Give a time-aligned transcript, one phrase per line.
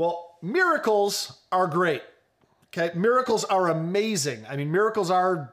[0.00, 2.02] Well, miracles are great.
[2.68, 4.46] Okay, miracles are amazing.
[4.48, 5.52] I mean, miracles are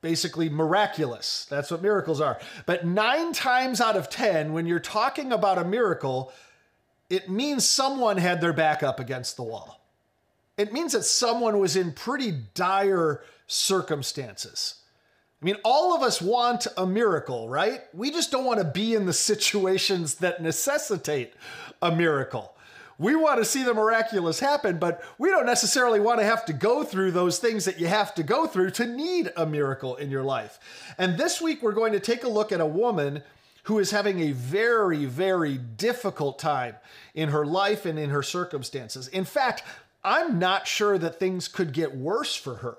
[0.00, 1.46] basically miraculous.
[1.50, 2.40] That's what miracles are.
[2.64, 6.32] But nine times out of 10, when you're talking about a miracle,
[7.10, 9.84] it means someone had their back up against the wall.
[10.56, 14.76] It means that someone was in pretty dire circumstances.
[15.42, 17.82] I mean, all of us want a miracle, right?
[17.92, 21.34] We just don't want to be in the situations that necessitate
[21.82, 22.54] a miracle.
[22.98, 26.52] We want to see the miraculous happen, but we don't necessarily want to have to
[26.52, 30.10] go through those things that you have to go through to need a miracle in
[30.10, 30.58] your life.
[30.98, 33.22] And this week, we're going to take a look at a woman
[33.64, 36.74] who is having a very, very difficult time
[37.14, 39.08] in her life and in her circumstances.
[39.08, 39.62] In fact,
[40.04, 42.76] I'm not sure that things could get worse for her.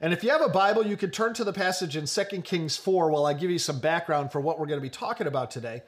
[0.00, 2.76] And if you have a Bible, you can turn to the passage in 2 Kings
[2.76, 5.50] 4 while I give you some background for what we're going to be talking about
[5.50, 5.82] today.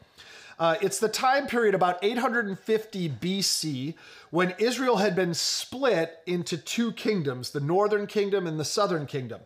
[0.58, 3.94] Uh, it's the time period about 850 BC
[4.30, 9.40] when Israel had been split into two kingdoms, the northern kingdom and the southern kingdom.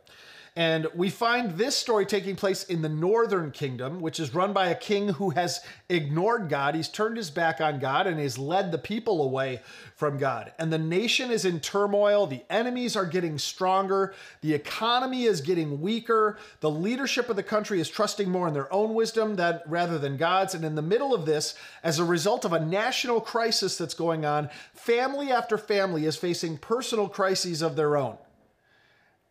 [0.55, 4.69] And we find this story taking place in the northern kingdom, which is run by
[4.69, 6.75] a king who has ignored God.
[6.75, 9.63] He's turned his back on God and has led the people away
[9.97, 10.53] from God.
[10.59, 12.27] And the nation is in turmoil.
[12.27, 14.13] The enemies are getting stronger.
[14.43, 16.37] The economy is getting weaker.
[16.61, 20.19] The leadership of the country is trusting more in their own wisdom that, rather than
[20.19, 20.55] God's.
[20.55, 24.27] And in the middle of this, as a result of a national crisis that's going
[24.27, 28.19] on, family after family is facing personal crises of their own.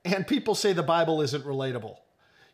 [0.03, 1.97] And people say the Bible isn't relatable.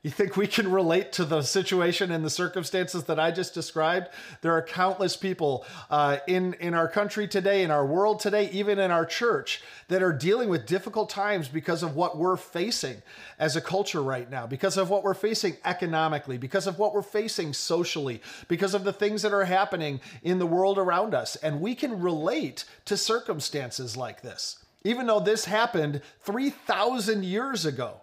[0.04, 4.10] You think we can relate to the situation and the circumstances that I just described?
[4.42, 8.78] There are countless people uh, in, in our country today, in our world today, even
[8.78, 13.02] in our church, that are dealing with difficult times because of what we're facing
[13.40, 17.02] as a culture right now, because of what we're facing economically, because of what we're
[17.02, 21.36] facing socially, because of the things that are happening in the world around us.
[21.38, 24.64] And we can relate to circumstances like this.
[24.88, 28.00] Even though this happened 3,000 years ago,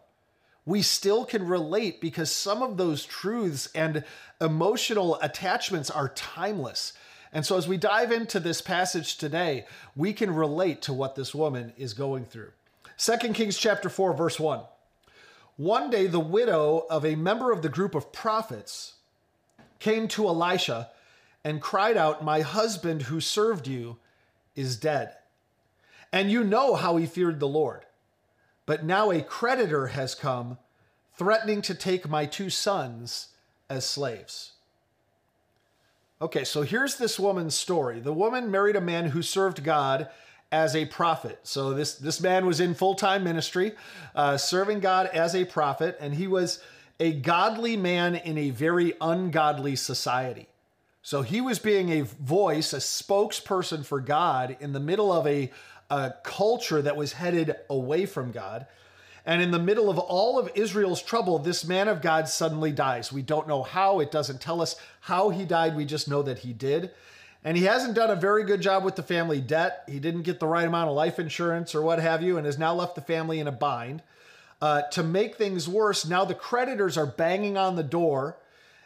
[0.66, 4.04] we still can relate because some of those truths and
[4.38, 6.92] emotional attachments are timeless.
[7.32, 9.64] And so, as we dive into this passage today,
[9.96, 12.52] we can relate to what this woman is going through.
[12.98, 14.60] 2 Kings chapter 4, verse 1.
[15.56, 18.96] One day, the widow of a member of the group of prophets
[19.78, 20.90] came to Elisha
[21.42, 23.96] and cried out, My husband who served you
[24.54, 25.14] is dead.
[26.14, 27.86] And you know how he feared the Lord.
[28.66, 30.58] But now a creditor has come,
[31.18, 33.30] threatening to take my two sons
[33.68, 34.52] as slaves.
[36.22, 37.98] Okay, so here's this woman's story.
[37.98, 40.08] The woman married a man who served God
[40.52, 41.40] as a prophet.
[41.42, 43.72] So this this man was in full time ministry,
[44.14, 46.62] uh, serving God as a prophet, and he was
[47.00, 50.46] a godly man in a very ungodly society.
[51.02, 55.50] So he was being a voice, a spokesperson for God in the middle of a
[55.90, 58.66] a culture that was headed away from God.
[59.26, 63.12] And in the middle of all of Israel's trouble, this man of God suddenly dies.
[63.12, 66.40] We don't know how, it doesn't tell us how he died, we just know that
[66.40, 66.90] he did.
[67.42, 69.84] And he hasn't done a very good job with the family debt.
[69.86, 72.58] He didn't get the right amount of life insurance or what have you, and has
[72.58, 74.02] now left the family in a bind.
[74.62, 78.38] Uh, to make things worse, now the creditors are banging on the door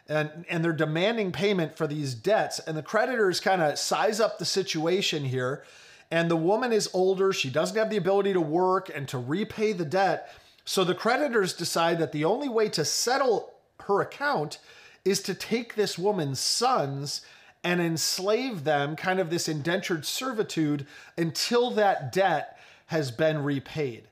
[0.09, 2.59] and, and they're demanding payment for these debts.
[2.59, 5.63] And the creditors kind of size up the situation here
[6.11, 9.73] and the woman is older, she doesn't have the ability to work and to repay
[9.73, 10.33] the debt.
[10.65, 14.59] So the creditors decide that the only way to settle her account
[15.05, 17.21] is to take this woman's sons
[17.63, 20.85] and enslave them, kind of this indentured servitude,
[21.17, 24.03] until that debt has been repaid.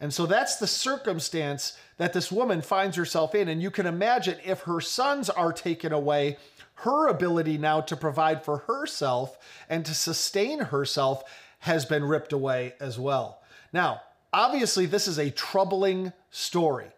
[0.00, 3.48] And so that's the circumstance that this woman finds herself in.
[3.48, 6.36] And you can imagine if her sons are taken away,
[6.76, 11.22] her ability now to provide for herself and to sustain herself
[11.60, 13.40] has been ripped away as well.
[13.72, 14.02] Now,
[14.32, 16.88] obviously, this is a troubling story.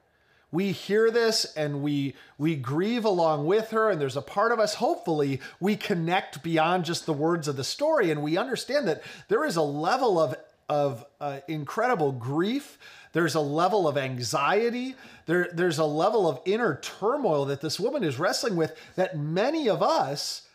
[0.50, 4.60] We hear this and we we grieve along with her and there's a part of
[4.60, 9.02] us hopefully we connect beyond just the words of the story and we understand that
[9.28, 10.36] there is a level of
[10.68, 12.78] of uh, incredible grief
[13.16, 14.94] there's a level of anxiety.
[15.24, 19.70] There, there's a level of inner turmoil that this woman is wrestling with that many
[19.70, 20.46] of us,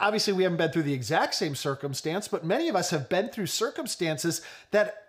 [0.00, 3.28] obviously, we haven't been through the exact same circumstance, but many of us have been
[3.28, 4.40] through circumstances
[4.70, 5.08] that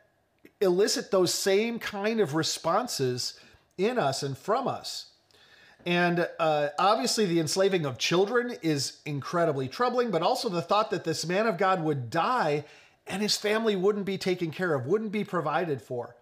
[0.59, 3.39] elicit those same kind of responses
[3.77, 5.11] in us and from us.
[5.85, 11.05] And uh, obviously, the enslaving of children is incredibly troubling, but also the thought that
[11.05, 12.65] this man of God would die
[13.07, 16.15] and his family wouldn't be taken care of, wouldn't be provided for.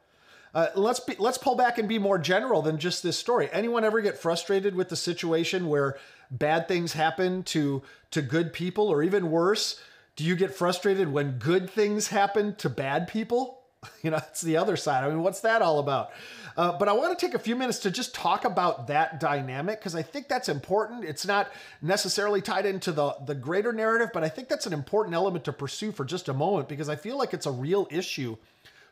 [0.53, 3.47] Uh, let's be, let's pull back and be more general than just this story.
[3.53, 5.97] Anyone ever get frustrated with the situation where
[6.29, 7.81] bad things happen to
[8.11, 9.79] to good people, or even worse,
[10.15, 13.60] Do you get frustrated when good things happen to bad people?
[14.03, 15.03] You know, it's the other side.
[15.03, 16.11] I mean, what's that all about?
[16.57, 19.79] Uh, but I want to take a few minutes to just talk about that dynamic
[19.79, 21.05] because I think that's important.
[21.05, 21.51] It's not
[21.81, 25.53] necessarily tied into the, the greater narrative, but I think that's an important element to
[25.53, 28.37] pursue for just a moment because I feel like it's a real issue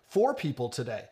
[0.08, 1.06] for people today.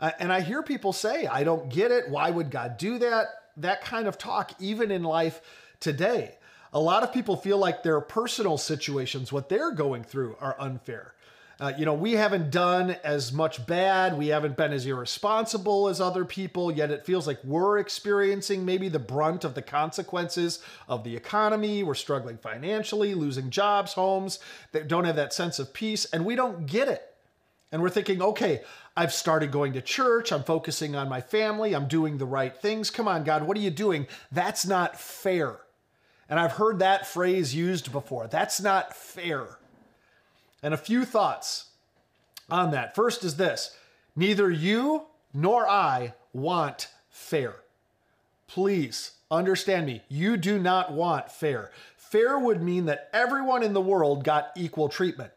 [0.00, 2.08] Uh, and I hear people say, I don't get it.
[2.10, 3.26] Why would God do that?
[3.56, 5.40] That kind of talk, even in life
[5.80, 6.36] today.
[6.72, 11.14] A lot of people feel like their personal situations, what they're going through, are unfair.
[11.64, 14.18] Uh, you know, we haven't done as much bad.
[14.18, 18.90] We haven't been as irresponsible as other people, yet it feels like we're experiencing maybe
[18.90, 20.58] the brunt of the consequences
[20.88, 21.82] of the economy.
[21.82, 24.40] We're struggling financially, losing jobs, homes,
[24.72, 27.14] that don't have that sense of peace, and we don't get it.
[27.72, 28.60] And we're thinking, okay,
[28.94, 30.32] I've started going to church.
[30.32, 31.74] I'm focusing on my family.
[31.74, 32.90] I'm doing the right things.
[32.90, 34.06] Come on, God, what are you doing?
[34.30, 35.60] That's not fair.
[36.28, 38.26] And I've heard that phrase used before.
[38.26, 39.56] That's not fair.
[40.64, 41.66] And a few thoughts
[42.50, 42.94] on that.
[42.94, 43.76] First is this
[44.16, 45.02] neither you
[45.34, 47.56] nor I want fair.
[48.48, 50.02] Please understand me.
[50.08, 51.70] You do not want fair.
[51.96, 55.32] Fair would mean that everyone in the world got equal treatment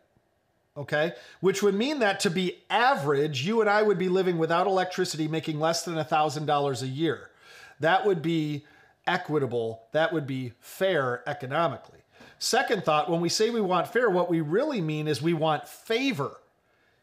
[0.78, 1.14] okay?
[1.40, 5.28] Which would mean that to be average, you and I would be living without electricity,
[5.28, 7.32] making less than $1,000 a year.
[7.80, 8.64] That would be
[9.08, 12.02] equitable, that would be fair economically.
[12.40, 15.68] Second thought, when we say we want fair, what we really mean is we want
[15.68, 16.38] favor.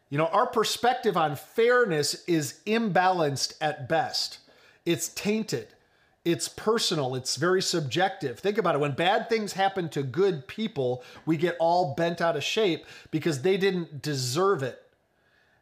[0.09, 4.39] You know, our perspective on fairness is imbalanced at best.
[4.85, 5.67] It's tainted
[6.25, 8.39] it's personal, it's very subjective.
[8.39, 8.79] Think about it.
[8.79, 13.43] When bad things happen to good people, we get all bent out of shape because
[13.43, 14.81] they didn't deserve it.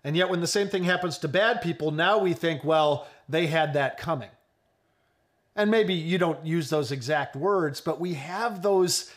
[0.06, 3.48] And yet, when the same thing happens to bad people, now we think, well, they
[3.48, 4.30] had that coming.
[5.56, 9.12] And maybe you don't use those exact words, but we have those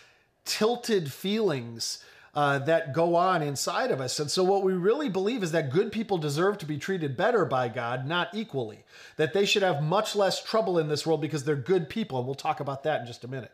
[0.47, 2.03] tilted feelings
[2.35, 4.21] uh, that go on inside of us.
[4.21, 7.45] And so, what we really believe is that good people deserve to be treated better
[7.45, 8.85] by God, not equally.
[9.17, 12.19] That they should have much less trouble in this world because they're good people.
[12.19, 13.53] And we'll talk about that in just a minute.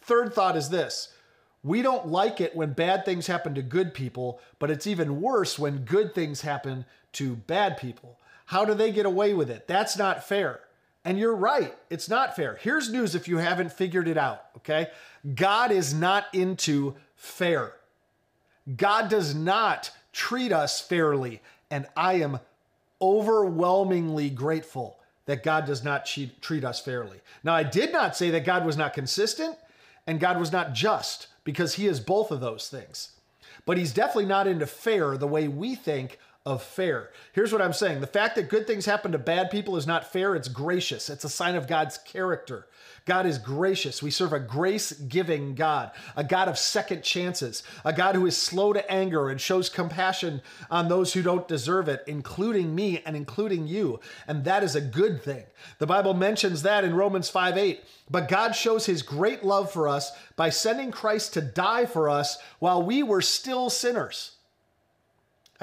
[0.00, 1.12] Third thought is this
[1.64, 5.58] we don't like it when bad things happen to good people, but it's even worse
[5.58, 6.84] when good things happen
[7.14, 8.20] to bad people.
[8.46, 9.66] How do they get away with it?
[9.66, 10.60] That's not fair.
[11.04, 12.58] And you're right, it's not fair.
[12.62, 14.88] Here's news if you haven't figured it out, okay?
[15.34, 17.74] God is not into fair.
[18.76, 21.42] God does not treat us fairly.
[21.70, 22.40] And I am
[23.02, 27.20] overwhelmingly grateful that God does not treat us fairly.
[27.42, 29.56] Now, I did not say that God was not consistent
[30.06, 33.10] and God was not just because he is both of those things.
[33.66, 37.10] But he's definitely not into fair the way we think of fair.
[37.32, 40.12] Here's what I'm saying the fact that good things happen to bad people is not
[40.12, 41.08] fair, it's gracious.
[41.08, 42.66] It's a sign of God's character.
[43.06, 44.02] God is gracious.
[44.02, 48.36] We serve a grace giving God, a God of second chances, a God who is
[48.36, 53.14] slow to anger and shows compassion on those who don't deserve it, including me and
[53.14, 54.00] including you.
[54.26, 55.44] And that is a good thing.
[55.78, 57.84] The Bible mentions that in Romans 5 8.
[58.10, 62.38] But God shows his great love for us by sending Christ to die for us
[62.58, 64.33] while we were still sinners.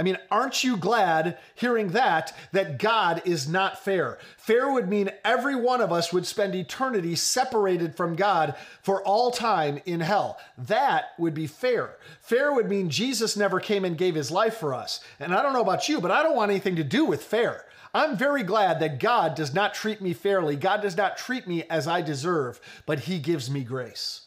[0.01, 4.17] I mean, aren't you glad hearing that, that God is not fair?
[4.35, 9.29] Fair would mean every one of us would spend eternity separated from God for all
[9.29, 10.39] time in hell.
[10.57, 11.97] That would be fair.
[12.19, 15.01] Fair would mean Jesus never came and gave his life for us.
[15.19, 17.65] And I don't know about you, but I don't want anything to do with fair.
[17.93, 20.55] I'm very glad that God does not treat me fairly.
[20.55, 24.21] God does not treat me as I deserve, but he gives me grace.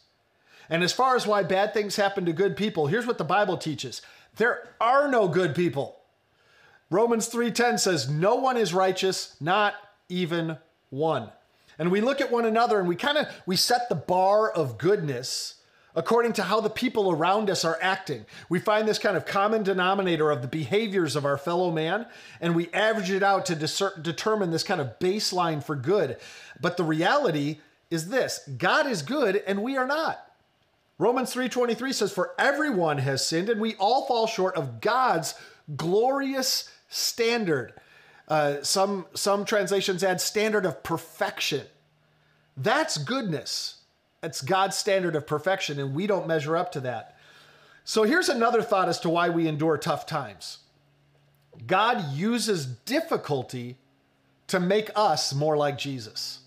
[0.71, 3.57] And as far as why bad things happen to good people, here's what the Bible
[3.57, 4.03] teaches
[4.37, 6.01] there are no good people.
[6.91, 9.75] Romans 3:10 says no one is righteous, not
[10.09, 10.59] even
[10.91, 11.31] one.
[11.79, 14.79] And we look at one another and we kind of we set the bar of
[14.79, 15.57] goodness
[15.97, 18.27] according to how the people around us are acting.
[18.49, 22.07] We find this kind of common denominator of the behaviors of our fellow man
[22.41, 23.55] and we average it out to
[24.01, 26.19] determine this kind of baseline for good.
[26.61, 27.61] But the reality
[27.91, 30.24] is this, God is good and we are not.
[30.99, 35.35] Romans 3:23 says for everyone has sinned and we all fall short of God's
[35.77, 37.75] glorious standard.
[38.29, 41.67] Uh, some some translations add standard of perfection.
[42.57, 43.79] That's goodness.
[44.23, 47.19] It's God's standard of perfection and we don't measure up to that.
[47.85, 50.59] So here's another thought as to why we endure tough times.
[51.67, 53.79] God uses difficulty
[54.47, 56.41] to make us more like Jesus.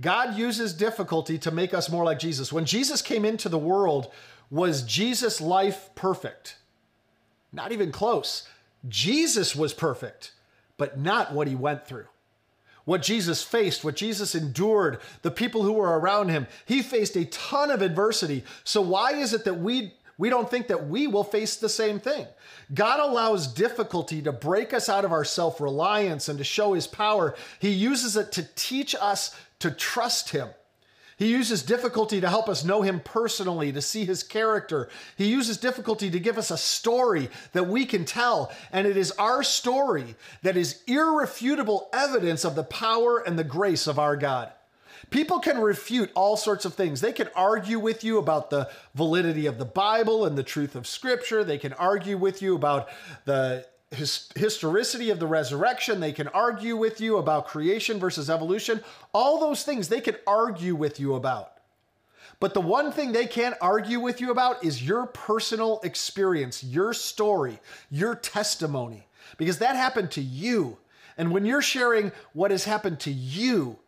[0.00, 2.52] God uses difficulty to make us more like Jesus.
[2.52, 4.10] When Jesus came into the world,
[4.50, 6.56] was Jesus' life perfect?
[7.52, 8.46] Not even close.
[8.88, 10.32] Jesus was perfect,
[10.76, 12.06] but not what he went through.
[12.84, 17.24] What Jesus faced, what Jesus endured, the people who were around him, he faced a
[17.24, 18.44] ton of adversity.
[18.62, 22.00] So, why is it that we we don't think that we will face the same
[22.00, 22.26] thing.
[22.72, 26.86] God allows difficulty to break us out of our self reliance and to show his
[26.86, 27.34] power.
[27.58, 30.48] He uses it to teach us to trust him.
[31.18, 34.90] He uses difficulty to help us know him personally, to see his character.
[35.16, 38.52] He uses difficulty to give us a story that we can tell.
[38.70, 43.86] And it is our story that is irrefutable evidence of the power and the grace
[43.86, 44.52] of our God.
[45.10, 47.00] People can refute all sorts of things.
[47.00, 50.86] They can argue with you about the validity of the Bible and the truth of
[50.86, 51.44] Scripture.
[51.44, 52.88] They can argue with you about
[53.24, 56.00] the his, historicity of the resurrection.
[56.00, 58.82] They can argue with you about creation versus evolution.
[59.12, 61.52] All those things they can argue with you about.
[62.38, 66.92] But the one thing they can't argue with you about is your personal experience, your
[66.92, 67.60] story,
[67.90, 69.06] your testimony,
[69.38, 70.76] because that happened to you.
[71.16, 73.78] And when you're sharing what has happened to you,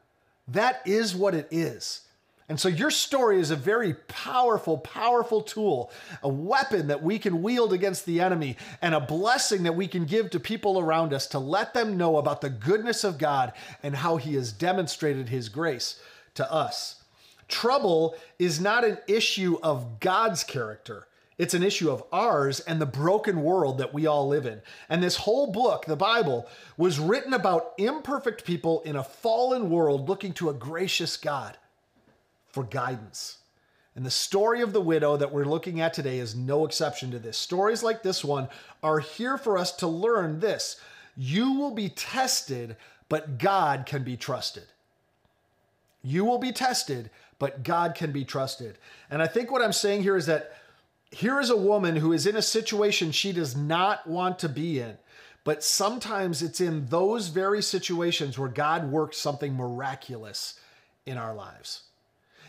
[0.49, 2.03] that is what it is.
[2.49, 5.91] And so your story is a very powerful, powerful tool,
[6.23, 10.07] a weapon that we can wield against the enemy, and a blessing that we can
[10.07, 13.53] give to people around us to let them know about the goodness of God
[13.83, 16.01] and how He has demonstrated His grace
[16.35, 17.03] to us.
[17.49, 21.07] Trouble is not an issue of God's character.
[21.39, 24.61] It's an issue of ours and the broken world that we all live in.
[24.89, 30.09] And this whole book, the Bible, was written about imperfect people in a fallen world
[30.09, 31.57] looking to a gracious God
[32.49, 33.39] for guidance.
[33.95, 37.21] And the story of the widow that we're looking at today is no exception to
[37.21, 37.39] this.
[37.39, 38.49] Stories like this one
[38.83, 40.81] are here for us to learn this
[41.17, 42.77] you will be tested,
[43.09, 44.63] but God can be trusted.
[46.01, 48.79] You will be tested, but God can be trusted.
[49.11, 50.53] And I think what I'm saying here is that
[51.11, 54.81] here is a woman who is in a situation she does not want to be
[54.81, 54.99] in.
[55.45, 60.61] But sometimes it's in those very situations where God works something miraculous
[61.07, 61.85] in our lives.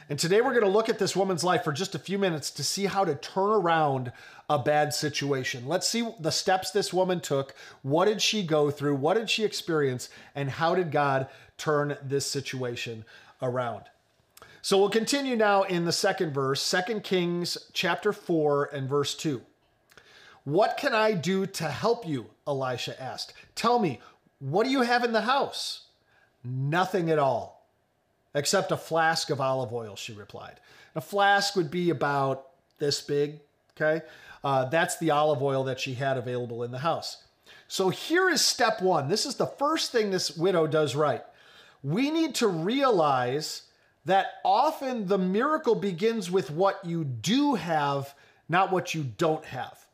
[0.10, 2.50] And today we're going to look at this woman's life for just a few minutes
[2.52, 4.12] to see how to turn around
[4.50, 5.68] a bad situation.
[5.68, 7.54] Let's see the steps this woman took.
[7.84, 8.96] What did she go through?
[8.96, 10.10] What did she experience?
[10.34, 13.06] And how did God turn this situation
[13.42, 13.84] around?
[14.62, 19.42] So we'll continue now in the second verse, 2 Kings chapter 4 and verse 2.
[20.44, 22.28] What can I do to help you?
[22.46, 23.34] Elisha asked.
[23.56, 24.02] Tell me,
[24.40, 25.84] what do you have in the house?
[26.44, 27.68] Nothing at all,
[28.34, 30.60] except a flask of olive oil, she replied.
[30.96, 32.48] A flask would be about
[32.80, 33.40] this big,
[33.76, 34.06] okay?
[34.44, 37.24] Uh, that's the olive oil that she had available in the house.
[37.68, 39.08] So here is step one.
[39.08, 41.24] This is the first thing this widow does right.
[41.84, 43.64] We need to realize
[44.10, 48.16] that often the miracle begins with what you do have,
[48.48, 49.86] not what you don't have.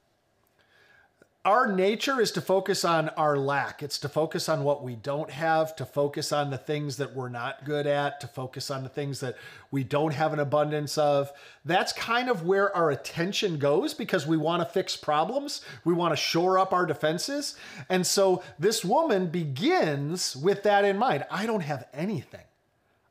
[1.44, 3.84] Our nature is to focus on our lack.
[3.84, 7.30] It's to focus on what we don't have, to focus on the things that we're
[7.30, 9.36] not good at, to focus on the things that
[9.70, 11.32] we don't have an abundance of.
[11.64, 15.62] That's kind of where our attention goes because we want to fix problems.
[15.84, 17.56] We want to shore up our defenses.
[17.90, 21.26] And so this woman begins with that in mind.
[21.30, 22.42] I don't have anything.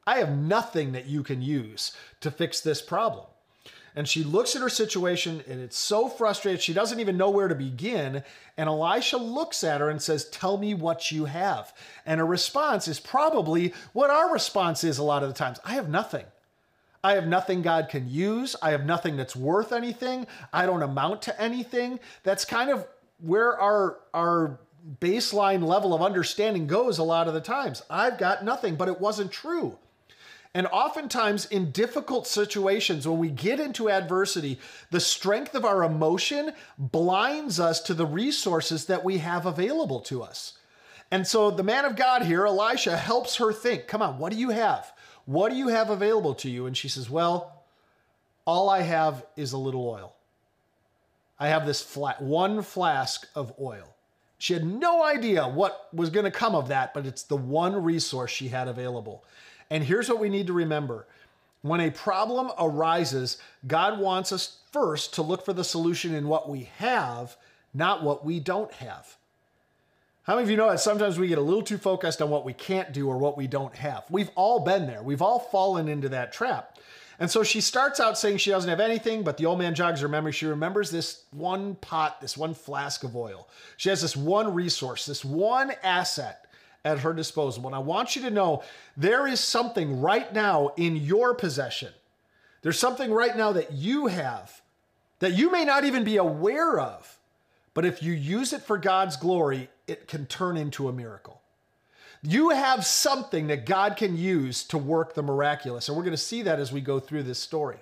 [0.07, 3.27] I have nothing that you can use to fix this problem.
[3.97, 6.61] And she looks at her situation and it's so frustrated.
[6.61, 8.25] She doesn't even know where to begin.
[8.57, 11.73] And Elisha looks at her and says, Tell me what you have.
[12.05, 15.75] And her response is probably what our response is a lot of the times I
[15.75, 16.25] have nothing.
[17.05, 18.57] I have nothing God can use.
[18.63, 20.27] I have nothing that's worth anything.
[20.53, 22.01] I don't amount to anything.
[22.23, 22.87] That's kind of
[23.19, 24.59] where our, our
[25.01, 27.83] baseline level of understanding goes a lot of the times.
[27.91, 29.79] I've got nothing, but it wasn't true.
[30.57, 36.53] And oftentimes, in difficult situations, when we get into adversity, the strength of our emotion
[36.79, 40.57] blinds us to the resources that we have available to us.
[41.11, 44.39] And so the man of God here, Elisha, helps her think come on, what do
[44.39, 44.93] you have?
[45.27, 46.67] What do you have available to you?
[46.67, 47.65] And she says, well,
[48.45, 50.15] all I have is a little oil.
[51.39, 53.97] I have this flat, one flask of oil.
[54.39, 57.83] She had no idea what was going to come of that, but it's the one
[57.83, 59.25] resource she had available.
[59.71, 61.07] And here's what we need to remember
[61.63, 66.47] when a problem arises, God wants us first to look for the solution in what
[66.49, 67.37] we have,
[67.73, 69.17] not what we don't have.
[70.25, 72.45] How many of you know that sometimes we get a little too focused on what
[72.45, 74.05] we can't do or what we don't have?
[74.11, 75.03] We've all been there.
[75.03, 76.79] We've all fallen into that trap.
[77.19, 80.01] And so she starts out saying she doesn't have anything, but the old man jogs
[80.01, 80.33] her memory.
[80.33, 83.49] She remembers this one pot, this one flask of oil.
[83.77, 86.44] She has this one resource, this one asset
[86.85, 87.67] at her disposal.
[87.67, 88.63] And I want you to know
[88.97, 91.93] there is something right now in your possession.
[92.63, 94.63] There's something right now that you have
[95.21, 97.19] that you may not even be aware of.
[97.73, 101.41] But if you use it for God's glory, it can turn into a miracle.
[102.23, 105.89] You have something that God can use to work the miraculous.
[105.89, 107.79] And we're going to see that as we go through this story.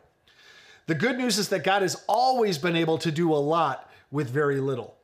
[0.86, 4.30] The good news is that God has always been able to do a lot with
[4.30, 4.96] very little.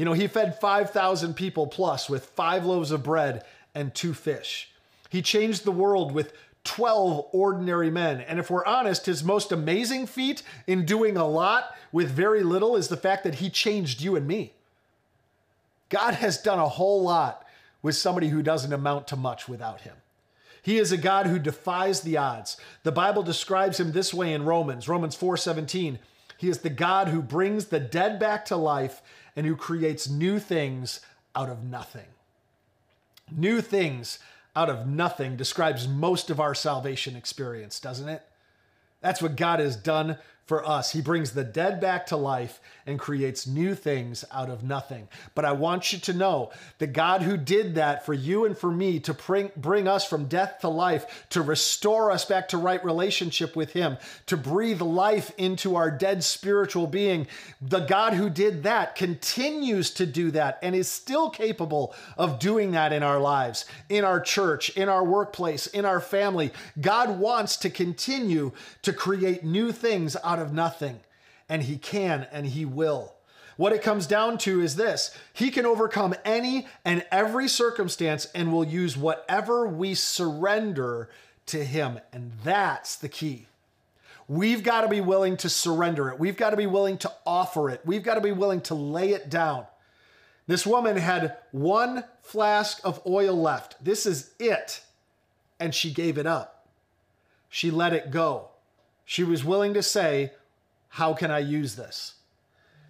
[0.00, 4.70] You know, he fed 5,000 people plus with five loaves of bread and two fish.
[5.10, 6.32] He changed the world with
[6.64, 8.22] 12 ordinary men.
[8.22, 12.76] And if we're honest, his most amazing feat in doing a lot with very little
[12.76, 14.54] is the fact that he changed you and me.
[15.90, 17.46] God has done a whole lot
[17.82, 19.96] with somebody who doesn't amount to much without him.
[20.62, 22.56] He is a God who defies the odds.
[22.84, 25.98] The Bible describes him this way in Romans, Romans 4:17.
[26.38, 29.02] He is the God who brings the dead back to life
[29.36, 31.00] and who creates new things
[31.34, 32.06] out of nothing.
[33.30, 34.18] New things
[34.56, 38.22] out of nothing describes most of our salvation experience, doesn't it?
[39.00, 40.18] That's what God has done
[40.50, 40.90] for us.
[40.90, 45.06] He brings the dead back to life and creates new things out of nothing.
[45.36, 48.72] But I want you to know the God who did that for you and for
[48.72, 52.84] me to bring, bring us from death to life, to restore us back to right
[52.84, 57.28] relationship with Him, to breathe life into our dead spiritual being,
[57.62, 62.72] the God who did that continues to do that and is still capable of doing
[62.72, 66.50] that in our lives, in our church, in our workplace, in our family.
[66.80, 68.50] God wants to continue
[68.82, 71.00] to create new things out of nothing,
[71.48, 73.14] and he can and he will.
[73.60, 78.50] What it comes down to is this He can overcome any and every circumstance and
[78.50, 81.10] will use whatever we surrender
[81.44, 82.00] to Him.
[82.10, 83.48] And that's the key.
[84.28, 86.18] We've got to be willing to surrender it.
[86.18, 87.82] We've got to be willing to offer it.
[87.84, 89.66] We've got to be willing to lay it down.
[90.46, 93.84] This woman had one flask of oil left.
[93.84, 94.80] This is it.
[95.58, 96.66] And she gave it up.
[97.50, 98.48] She let it go.
[99.10, 100.30] She was willing to say,
[100.90, 102.14] How can I use this?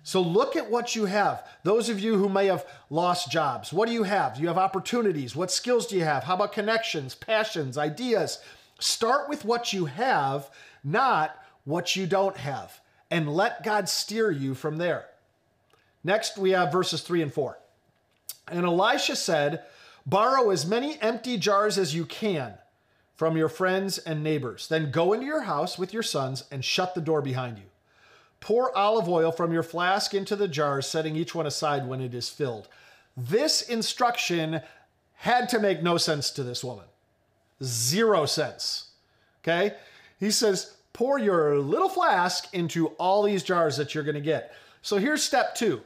[0.02, 1.48] So look at what you have.
[1.62, 4.38] Those of you who may have lost jobs, what do you have?
[4.38, 5.34] You have opportunities.
[5.34, 6.24] What skills do you have?
[6.24, 8.38] How about connections, passions, ideas?
[8.78, 10.50] Start with what you have,
[10.84, 11.34] not
[11.64, 15.06] what you don't have, and let God steer you from there.
[16.04, 17.58] Next, we have verses 3 and 4.
[18.48, 19.64] And Elisha said,
[20.04, 22.58] Borrow as many empty jars as you can
[23.20, 24.66] from your friends and neighbors.
[24.66, 27.64] Then go into your house with your sons and shut the door behind you.
[28.40, 32.14] Pour olive oil from your flask into the jars, setting each one aside when it
[32.14, 32.66] is filled.
[33.14, 34.62] This instruction
[35.16, 36.86] had to make no sense to this woman.
[37.62, 38.92] Zero sense.
[39.44, 39.74] Okay?
[40.18, 44.54] He says, pour your little flask into all these jars that you're going to get.
[44.80, 45.82] So here's step two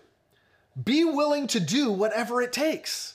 [0.84, 3.14] be willing to do whatever it takes.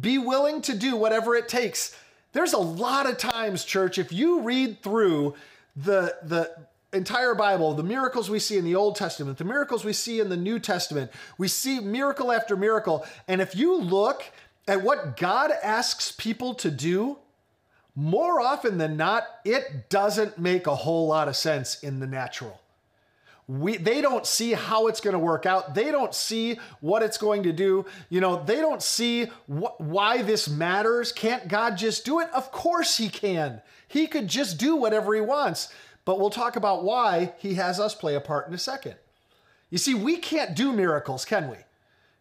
[0.00, 1.94] Be willing to do whatever it takes.
[2.36, 5.36] There's a lot of times, church, if you read through
[5.74, 6.54] the, the
[6.92, 10.28] entire Bible, the miracles we see in the Old Testament, the miracles we see in
[10.28, 13.06] the New Testament, we see miracle after miracle.
[13.26, 14.22] And if you look
[14.68, 17.16] at what God asks people to do,
[17.94, 22.60] more often than not, it doesn't make a whole lot of sense in the natural
[23.48, 25.74] we they don't see how it's going to work out.
[25.74, 27.86] They don't see what it's going to do.
[28.08, 31.12] You know they don't see wh- why this matters.
[31.12, 32.28] Can't god just do it?
[32.34, 33.62] Of course he can.
[33.86, 35.72] He could just do whatever he wants.
[36.04, 38.96] But we'll talk about why he has us play a part in a second.
[39.70, 41.56] You see we can't do miracles can we?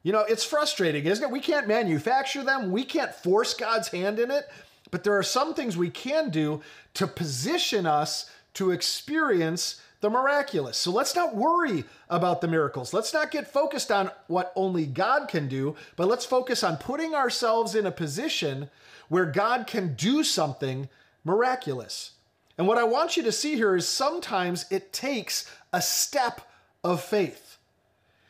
[0.03, 1.31] You know it's frustrating isn't it?
[1.31, 2.71] We can't manufacture them.
[2.71, 4.47] We can't force god's hand in it.
[4.91, 6.61] But there are some things we can do
[6.93, 10.77] to position us to experience the miraculous.
[10.77, 12.93] So let's not worry about the miracles.
[12.93, 17.13] Let's not get focused on what only God can do, but let's focus on putting
[17.13, 18.69] ourselves in a position
[19.09, 20.89] where God can do something
[21.23, 22.11] miraculous.
[22.57, 26.41] And what I want you to see here is sometimes it takes a step
[26.83, 27.57] of faith.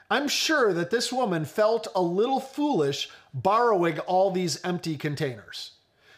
[0.09, 5.74] I'm sure that this woman felt a little foolish borrowing all these empty containers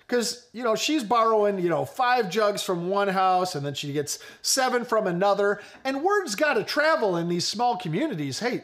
[0.08, 3.92] because you know she's borrowing you know five jugs from one house and then she
[3.94, 5.62] gets seven from another.
[5.84, 8.40] And word's got to travel in these small communities.
[8.40, 8.64] Hey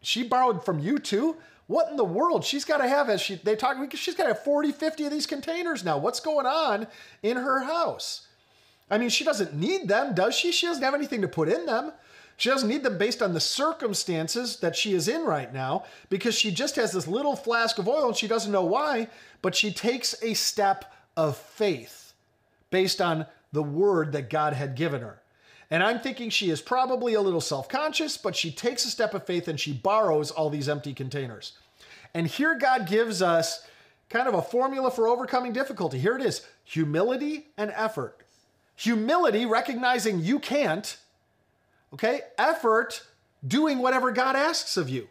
[0.00, 1.36] she borrowed from you too?
[1.66, 2.44] What in the world?
[2.44, 5.12] She's got to have as she they talk she's got to have 40 50 of
[5.12, 5.98] these containers now.
[5.98, 6.86] What's going on
[7.22, 8.28] in her house?
[8.90, 10.52] I mean she doesn't need them does she?
[10.52, 11.92] She doesn't have anything to put in them
[12.36, 16.34] she doesn't need them based on the circumstances that she is in right now because
[16.34, 19.08] she just has this little flask of oil and she doesn't know why,
[19.40, 22.12] but she takes a step of faith
[22.70, 25.20] based on the word that God had given her.
[25.70, 29.14] And I'm thinking she is probably a little self conscious, but she takes a step
[29.14, 31.52] of faith and she borrows all these empty containers.
[32.12, 33.66] And here God gives us
[34.08, 35.98] kind of a formula for overcoming difficulty.
[35.98, 38.18] Here it is humility and effort.
[38.76, 40.96] Humility, recognizing you can't,
[41.94, 42.20] Okay?
[42.36, 43.02] Effort
[43.46, 45.08] doing whatever God asks of you.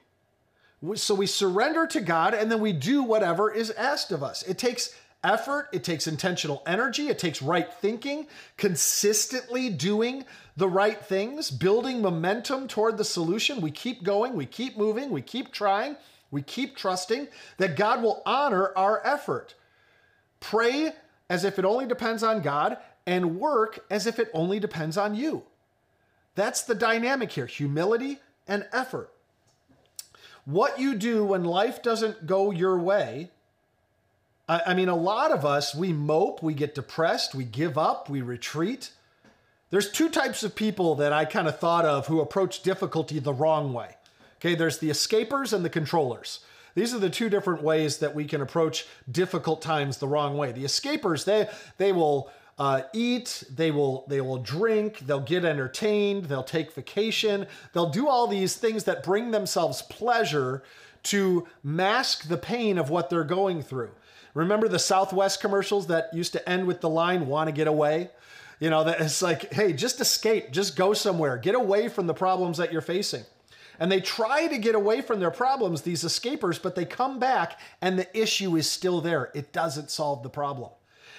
[0.95, 4.43] So we surrender to God and then we do whatever is asked of us.
[4.43, 4.93] It takes
[5.23, 10.25] effort, it takes intentional energy, it takes right thinking, consistently doing
[10.57, 13.61] the right things, building momentum toward the solution.
[13.61, 15.95] We keep going, we keep moving, we keep trying,
[16.31, 19.55] we keep trusting that God will honor our effort.
[20.41, 20.91] Pray
[21.29, 25.15] as if it only depends on God and work as if it only depends on
[25.15, 25.43] you.
[26.35, 29.11] That's the dynamic here humility and effort.
[30.45, 33.29] What you do when life doesn't go your way
[34.47, 38.09] I, I mean, a lot of us, we mope, we get depressed, we give up,
[38.09, 38.91] we retreat.
[39.69, 43.33] There's two types of people that I kind of thought of who approach difficulty the
[43.33, 43.95] wrong way.
[44.37, 46.41] Okay, there's the escapers and the controllers.
[46.75, 50.51] These are the two different ways that we can approach difficult times the wrong way.
[50.51, 56.25] The escapers, they they will uh, eat, they will they will drink, they'll get entertained,
[56.25, 60.63] they'll take vacation, they'll do all these things that bring themselves pleasure
[61.03, 63.91] to mask the pain of what they're going through.
[64.33, 68.09] Remember the Southwest commercials that used to end with the line, want to get away?
[68.59, 72.13] You know, that it's like, hey, just escape, just go somewhere, get away from the
[72.13, 73.23] problems that you're facing.
[73.79, 77.59] And they try to get away from their problems, these escapers, but they come back
[77.81, 79.31] and the issue is still there.
[79.33, 80.69] It doesn't solve the problem.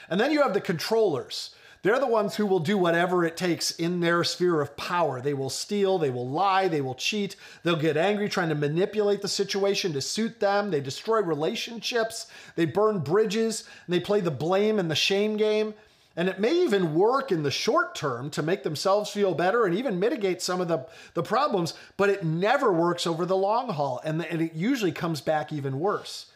[0.09, 1.51] And then you have the controllers.
[1.85, 5.21] They're the ones who will do whatever it takes in their sphere of power.
[5.21, 9.21] They will steal, they will lie, they will cheat, they'll get angry trying to manipulate
[9.21, 10.71] the situation to suit them.
[10.71, 15.75] They destroy relationships, they burn bridges, and they play the blame and the shame game.
[16.17, 19.75] And it may even work in the short term to make themselves feel better and
[19.77, 24.01] even mitigate some of the, the problems, but it never works over the long haul.
[24.05, 26.27] And, the, and it usually comes back even worse.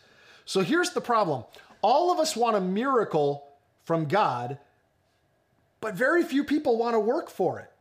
[0.45, 1.45] So here's the problem
[1.81, 3.48] all of us want a miracle
[3.89, 4.59] from God,
[5.81, 7.73] but very few people want to work for it.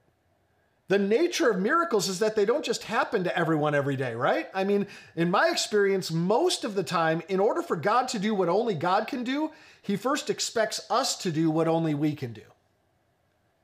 [0.88, 4.48] The nature of miracles is that they don't just happen to everyone every day, right?
[4.54, 8.34] I mean, in my experience, most of the time, in order for God to do
[8.34, 12.32] what only God can do, He first expects us to do what only we can
[12.32, 12.48] do.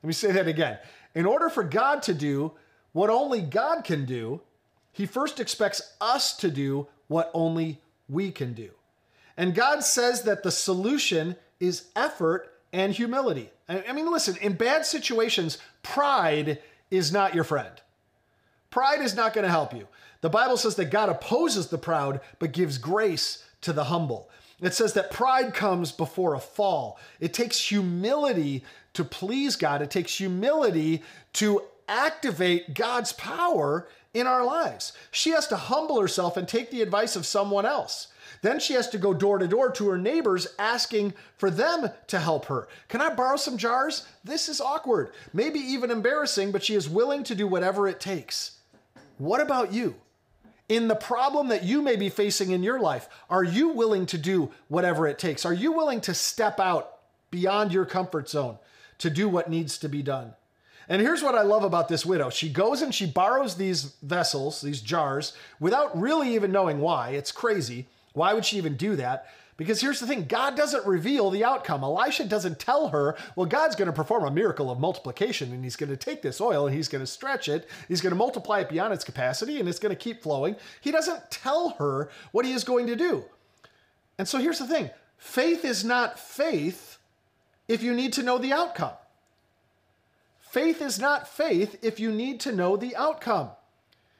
[0.01, 0.79] Let me say that again.
[1.15, 2.51] In order for God to do
[2.91, 4.41] what only God can do,
[4.91, 7.79] He first expects us to do what only
[8.09, 8.71] we can do.
[9.37, 13.49] And God says that the solution is effort and humility.
[13.69, 16.59] I mean, listen, in bad situations, pride
[16.91, 17.71] is not your friend.
[18.69, 19.87] Pride is not going to help you.
[20.21, 24.29] The Bible says that God opposes the proud, but gives grace to the humble.
[24.61, 26.99] It says that pride comes before a fall.
[27.19, 31.01] It takes humility to please God, it takes humility
[31.33, 34.93] to activate God's power in our lives.
[35.11, 38.07] She has to humble herself and take the advice of someone else.
[38.43, 42.19] Then she has to go door to door to her neighbors asking for them to
[42.19, 42.67] help her.
[42.89, 44.05] Can I borrow some jars?
[44.21, 48.59] This is awkward, maybe even embarrassing, but she is willing to do whatever it takes.
[49.17, 49.95] What about you?
[50.67, 54.17] In the problem that you may be facing in your life, are you willing to
[54.17, 55.45] do whatever it takes?
[55.45, 56.97] Are you willing to step out
[57.31, 58.57] beyond your comfort zone
[58.97, 60.33] to do what needs to be done?
[60.89, 62.29] And here's what I love about this widow.
[62.29, 67.11] She goes and she borrows these vessels, these jars, without really even knowing why.
[67.11, 67.87] It's crazy.
[68.13, 69.27] Why would she even do that?
[69.55, 71.83] Because here's the thing God doesn't reveal the outcome.
[71.83, 75.75] Elisha doesn't tell her, well, God's going to perform a miracle of multiplication and he's
[75.75, 77.69] going to take this oil and he's going to stretch it.
[77.87, 80.55] He's going to multiply it beyond its capacity and it's going to keep flowing.
[80.81, 83.25] He doesn't tell her what he is going to do.
[84.17, 86.97] And so here's the thing faith is not faith
[87.67, 88.93] if you need to know the outcome.
[90.39, 93.49] Faith is not faith if you need to know the outcome.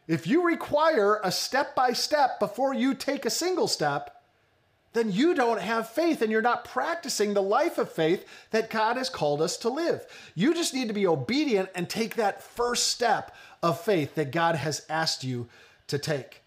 [0.08, 4.22] If you require a step by step before you take a single step,
[4.94, 8.96] then you don't have faith and you're not practicing the life of faith that God
[8.98, 10.06] has called us to live.
[10.36, 14.56] You just need to be obedient and take that first step of faith that God
[14.56, 15.48] has asked you
[15.88, 16.42] to take.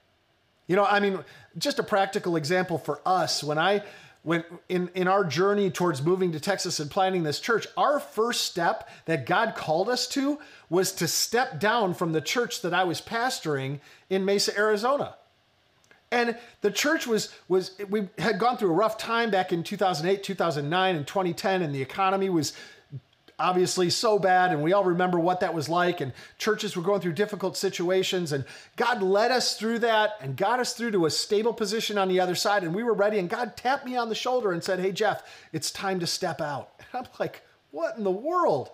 [0.68, 1.20] You know, I mean,
[1.58, 3.82] just a practical example for us when I
[4.26, 8.42] when in, in our journey towards moving to Texas and planting this church, our first
[8.42, 12.82] step that God called us to was to step down from the church that I
[12.82, 13.78] was pastoring
[14.10, 15.14] in Mesa, Arizona.
[16.10, 20.24] And the church was was we had gone through a rough time back in 2008,
[20.24, 22.52] 2009 and 2010 and the economy was
[23.38, 27.00] obviously so bad and we all remember what that was like and churches were going
[27.00, 28.44] through difficult situations and
[28.76, 32.18] God led us through that and got us through to a stable position on the
[32.18, 34.80] other side and we were ready and God tapped me on the shoulder and said,
[34.80, 35.22] "Hey Jeff,
[35.52, 38.70] it's time to step out." And I'm like, "What in the world?"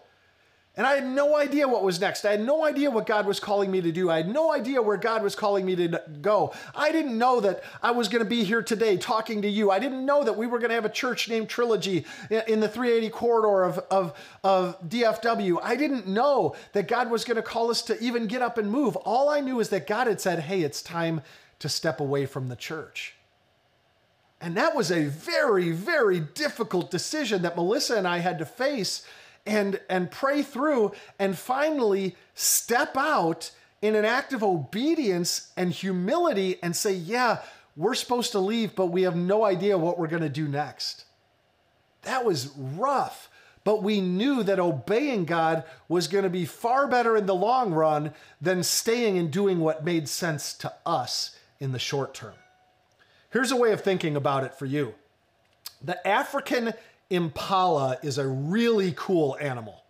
[0.75, 2.25] And I had no idea what was next.
[2.25, 4.09] I had no idea what God was calling me to do.
[4.09, 6.55] I had no idea where God was calling me to go.
[6.75, 9.71] I didn't know that I was going to be here today talking to you.
[9.71, 12.69] I didn't know that we were going to have a church named Trilogy in the
[12.69, 15.59] 380 corridor of, of, of DFW.
[15.63, 18.71] I didn't know that God was going to call us to even get up and
[18.71, 18.97] move.
[18.97, 21.21] All I knew is that God had said, hey, it's time
[21.59, 23.15] to step away from the church.
[24.41, 29.07] And that was a very, very difficult decision that Melissa and I had to face
[29.47, 33.51] and, and pray through and finally step out
[33.81, 37.39] in an act of obedience and humility and say, yeah,
[37.77, 41.05] we're supposed to leave, but we have no idea what we're going to do next.
[42.03, 43.29] That was rough,
[43.65, 47.73] but we knew that obeying God was going to be far better in the long
[47.73, 52.35] run than staying and doing what made sense to us in the short term.
[53.31, 54.95] Here's a way of thinking about it for you
[55.85, 56.75] the African
[57.13, 59.85] impala is a really cool animal.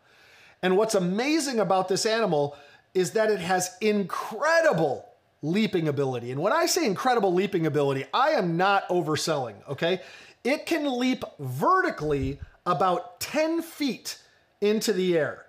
[0.63, 2.57] And what's amazing about this animal
[2.95, 5.09] is that it has incredible
[5.41, 6.31] leaping ability.
[6.31, 10.01] And when I say incredible leaping ability, I am not overselling, okay?
[10.45, 14.19] It can leap vertically about 10 feet
[14.61, 15.47] into the air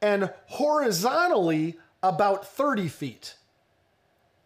[0.00, 3.34] and horizontally about 30 feet.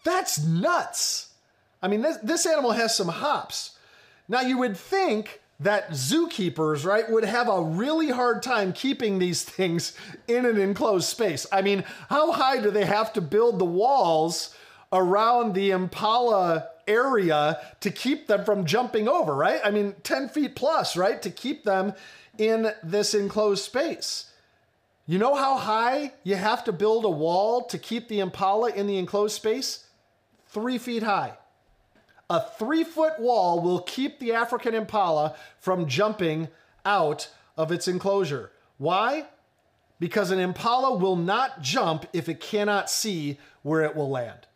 [0.04, 1.34] That's nuts.
[1.82, 3.76] I mean, this, this animal has some hops.
[4.28, 9.42] Now, you would think that zookeepers, right, would have a really hard time keeping these
[9.42, 9.96] things
[10.28, 11.46] in an enclosed space.
[11.52, 14.54] I mean, how high do they have to build the walls
[14.92, 19.60] around the impala area to keep them from jumping over, right?
[19.64, 21.94] I mean, 10 feet plus, right, to keep them
[22.38, 24.32] in this enclosed space.
[25.06, 28.86] You know how high you have to build a wall to keep the impala in
[28.86, 29.86] the enclosed space?
[30.46, 31.36] Three feet high.
[32.30, 36.48] A three foot wall will keep the African impala from jumping
[36.84, 38.52] out of its enclosure.
[38.78, 39.26] Why?
[39.98, 44.46] Because an impala will not jump if it cannot see where it will land.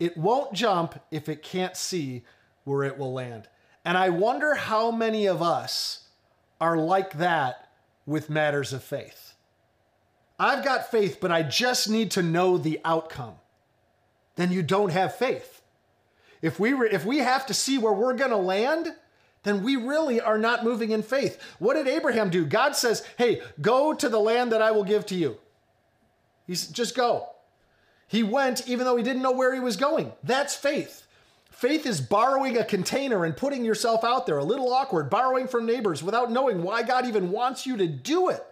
[0.00, 2.24] It won't jump if it can't see
[2.64, 3.48] where it will land.
[3.84, 6.08] And I wonder how many of us
[6.60, 7.68] are like that
[8.06, 9.34] with matters of faith.
[10.38, 13.34] I've got faith, but I just need to know the outcome.
[14.36, 15.57] Then you don't have faith.
[16.42, 18.94] If we re- if we have to see where we're going to land,
[19.42, 21.40] then we really are not moving in faith.
[21.58, 22.44] What did Abraham do?
[22.44, 25.38] God says, "Hey, go to the land that I will give to you."
[26.46, 27.28] He's just go.
[28.06, 30.12] He went even though he didn't know where he was going.
[30.22, 31.06] That's faith.
[31.50, 35.66] Faith is borrowing a container and putting yourself out there, a little awkward, borrowing from
[35.66, 38.44] neighbors without knowing why God even wants you to do it.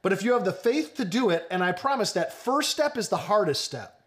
[0.00, 2.96] But if you have the faith to do it, and I promise that first step
[2.96, 3.99] is the hardest step.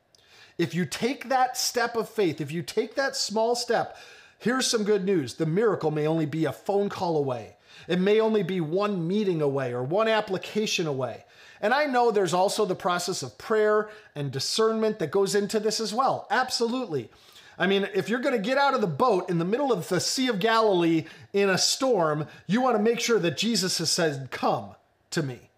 [0.57, 3.97] If you take that step of faith, if you take that small step,
[4.39, 5.35] here's some good news.
[5.35, 7.55] The miracle may only be a phone call away.
[7.87, 11.25] It may only be one meeting away or one application away.
[11.61, 15.79] And I know there's also the process of prayer and discernment that goes into this
[15.79, 16.27] as well.
[16.29, 17.09] Absolutely.
[17.57, 19.87] I mean, if you're going to get out of the boat in the middle of
[19.87, 23.91] the Sea of Galilee in a storm, you want to make sure that Jesus has
[23.91, 24.71] said, Come
[25.11, 25.49] to me.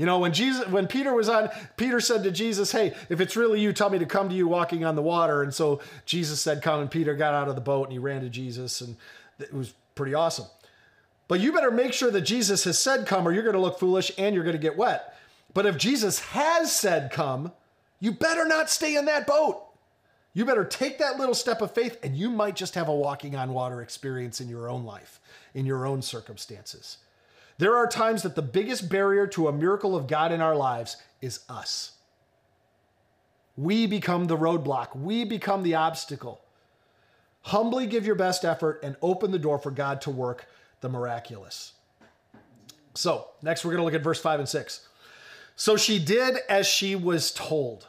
[0.00, 3.36] You know, when Jesus, when Peter was on, Peter said to Jesus, "Hey, if it's
[3.36, 6.40] really you, tell me to come to you walking on the water." And so Jesus
[6.40, 8.96] said, "Come." And Peter got out of the boat and he ran to Jesus, and
[9.38, 10.46] it was pretty awesome.
[11.28, 13.78] But you better make sure that Jesus has said, "Come," or you're going to look
[13.78, 15.14] foolish and you're going to get wet.
[15.52, 17.52] But if Jesus has said, "Come,"
[18.00, 19.62] you better not stay in that boat.
[20.32, 23.36] You better take that little step of faith, and you might just have a walking
[23.36, 25.20] on water experience in your own life,
[25.52, 26.96] in your own circumstances.
[27.60, 30.96] There are times that the biggest barrier to a miracle of God in our lives
[31.20, 31.92] is us.
[33.54, 36.40] We become the roadblock, we become the obstacle.
[37.42, 40.46] Humbly give your best effort and open the door for God to work
[40.80, 41.74] the miraculous.
[42.94, 44.88] So, next we're going to look at verse 5 and 6.
[45.54, 47.88] So she did as she was told.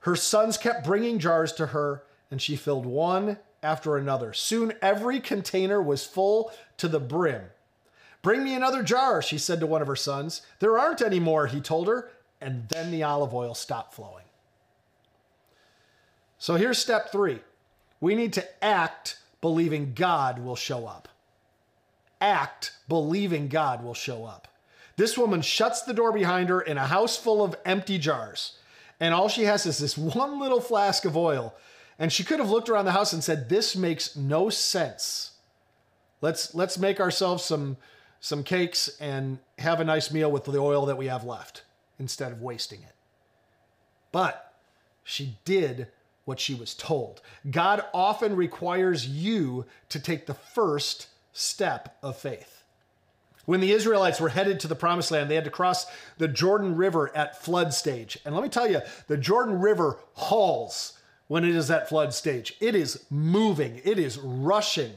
[0.00, 4.32] Her sons kept bringing jars to her, and she filled one after another.
[4.32, 7.42] Soon every container was full to the brim.
[8.22, 10.42] Bring me another jar, she said to one of her sons.
[10.60, 14.24] There aren't any more, he told her, and then the olive oil stopped flowing.
[16.38, 17.40] So here's step three
[18.00, 21.08] we need to act believing God will show up.
[22.20, 24.48] Act believing God will show up.
[24.96, 28.58] This woman shuts the door behind her in a house full of empty jars,
[29.00, 31.54] and all she has is this one little flask of oil.
[31.98, 35.32] And she could have looked around the house and said, This makes no sense.
[36.20, 37.76] Let's, let's make ourselves some,
[38.22, 41.64] some cakes and have a nice meal with the oil that we have left
[41.98, 42.94] instead of wasting it.
[44.12, 44.54] But
[45.02, 45.88] she did
[46.24, 47.20] what she was told.
[47.50, 52.62] God often requires you to take the first step of faith.
[53.44, 55.86] When the Israelites were headed to the promised land, they had to cross
[56.18, 58.16] the Jordan River at flood stage.
[58.24, 62.54] And let me tell you, the Jordan River hauls when it is at flood stage.
[62.60, 64.92] It is moving, it is rushing.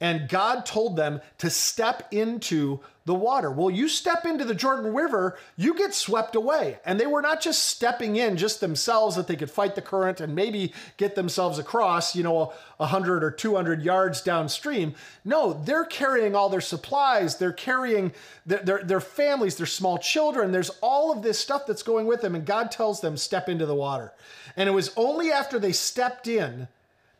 [0.00, 3.50] And God told them to step into the water.
[3.50, 6.78] Well, you step into the Jordan River, you get swept away.
[6.86, 10.20] And they were not just stepping in just themselves that they could fight the current
[10.20, 14.94] and maybe get themselves across, you know, 100 or 200 yards downstream.
[15.22, 18.12] No, they're carrying all their supplies, they're carrying
[18.46, 20.50] their, their, their families, their small children.
[20.50, 22.34] There's all of this stuff that's going with them.
[22.34, 24.12] And God tells them, step into the water.
[24.56, 26.68] And it was only after they stepped in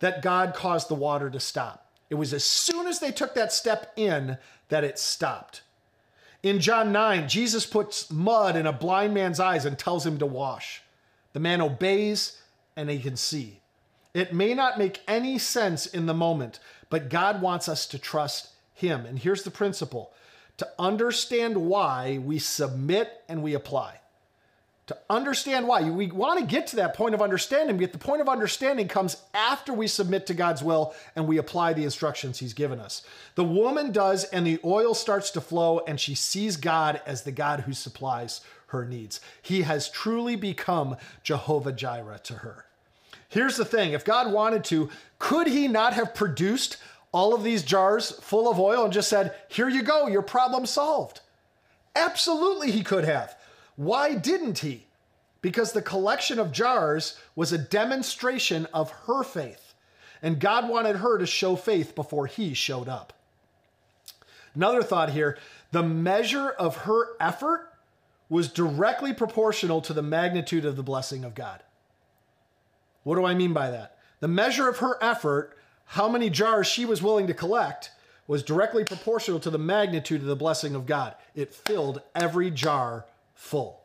[0.01, 1.84] that God caused the water to stop.
[2.11, 4.39] It was as soon as they took that step in
[4.69, 5.63] that it stopped.
[6.43, 10.27] In John 9, Jesus puts mud in a blind man's eyes and tells him to
[10.27, 10.83] wash.
[11.33, 12.41] The man obeys
[12.77, 13.61] and he can see.
[14.13, 18.51] It may not make any sense in the moment, but God wants us to trust
[18.75, 19.07] him.
[19.07, 20.13] And here's the principle
[20.59, 24.01] to understand why we submit and we apply
[24.87, 25.89] to understand why.
[25.89, 29.17] We want to get to that point of understanding, but the point of understanding comes
[29.33, 33.03] after we submit to God's will and we apply the instructions He's given us.
[33.35, 37.33] The woman does, and the oil starts to flow, and she sees God as the
[37.33, 39.21] God who supplies her needs.
[39.41, 42.67] He has truly become Jehovah Jireh to her.
[43.29, 46.77] Here's the thing if God wanted to, could He not have produced
[47.11, 50.67] all of these jars full of oil and just said, Here you go, your problem
[50.67, 51.21] solved?
[51.97, 53.35] Absolutely, He could have.
[53.77, 54.87] Why didn't he?
[55.41, 59.75] Because the collection of jars was a demonstration of her faith,
[60.23, 63.13] and God wanted her to show faith before he showed up.
[64.55, 65.39] Another thought here
[65.73, 67.73] the measure of her effort
[68.29, 71.63] was directly proportional to the magnitude of the blessing of God.
[73.03, 73.99] What do I mean by that?
[74.21, 77.91] The measure of her effort, how many jars she was willing to collect,
[78.27, 81.15] was directly proportional to the magnitude of the blessing of God.
[81.35, 83.85] It filled every jar full.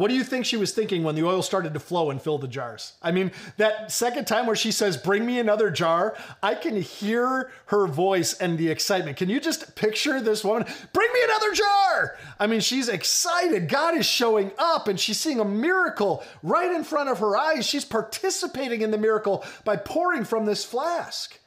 [0.00, 2.38] What do you think she was thinking when the oil started to flow and fill
[2.38, 2.94] the jars?
[3.02, 7.50] I mean, that second time where she says, Bring me another jar, I can hear
[7.66, 9.18] her voice and the excitement.
[9.18, 10.64] Can you just picture this woman?
[10.94, 12.16] Bring me another jar!
[12.38, 13.68] I mean, she's excited.
[13.68, 17.66] God is showing up and she's seeing a miracle right in front of her eyes.
[17.66, 21.38] She's participating in the miracle by pouring from this flask.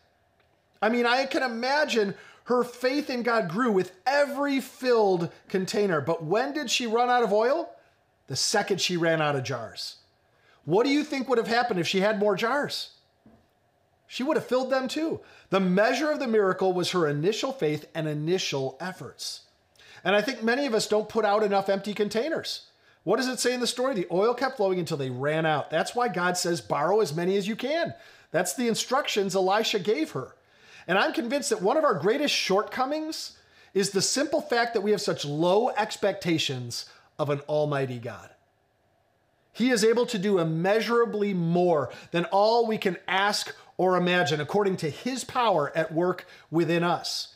[0.80, 2.14] I mean, I can imagine
[2.46, 6.02] her faith in God grew with every filled container.
[6.02, 7.70] But when did she run out of oil?
[8.28, 9.98] The second she ran out of jars.
[10.66, 12.92] What do you think would have happened if she had more jars?
[14.08, 15.22] She would have filled them too.
[15.50, 19.42] The measure of the miracle was her initial faith and initial efforts.
[20.04, 22.68] And I think many of us don't put out enough empty containers.
[23.04, 23.94] What does it say in the story?
[23.94, 25.70] The oil kept flowing until they ran out.
[25.70, 27.94] That's why God says, borrow as many as you can.
[28.32, 30.36] That's the instructions Elisha gave her.
[30.88, 33.38] And I'm convinced that one of our greatest shortcomings
[33.74, 36.86] is the simple fact that we have such low expectations
[37.18, 38.30] of an almighty God.
[39.54, 44.78] He is able to do immeasurably more than all we can ask or imagine, according
[44.78, 47.36] to his power at work within us.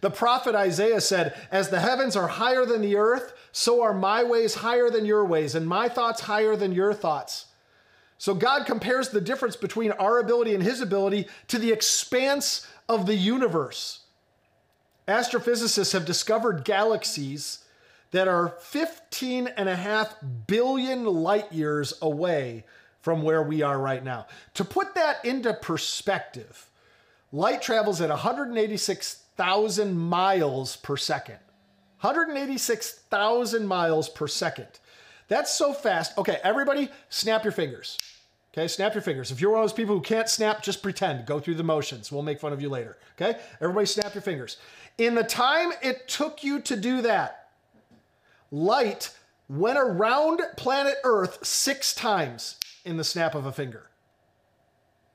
[0.00, 4.22] The prophet Isaiah said, As the heavens are higher than the earth, so are my
[4.24, 7.46] ways higher than your ways, and my thoughts higher than your thoughts.
[8.18, 13.06] So God compares the difference between our ability and his ability to the expanse of
[13.06, 14.00] the universe.
[15.08, 17.64] Astrophysicists have discovered galaxies
[18.10, 22.64] that are 15 and a half billion light years away
[23.00, 24.26] from where we are right now.
[24.54, 26.68] To put that into perspective,
[27.30, 31.38] light travels at 186,000 miles per second.
[32.00, 34.68] 186,000 miles per second.
[35.28, 36.16] That's so fast.
[36.18, 37.98] Okay, everybody, snap your fingers.
[38.56, 39.30] Okay, snap your fingers.
[39.30, 41.26] If you're one of those people who can't snap, just pretend.
[41.26, 42.10] Go through the motions.
[42.10, 42.96] We'll make fun of you later.
[43.20, 44.56] Okay, everybody, snap your fingers.
[44.96, 47.50] In the time it took you to do that,
[48.50, 49.14] light
[49.50, 53.90] went around planet Earth six times in the snap of a finger.